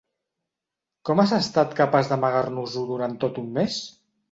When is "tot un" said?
3.27-3.55